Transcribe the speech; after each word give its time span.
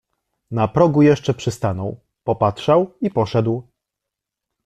Na 0.51 0.67
progu 0.67 1.01
jeszcze 1.01 1.33
przystanął, 1.33 1.99
popatrzał 2.23 2.97
i 3.01 3.11
poszedł. 3.11 3.67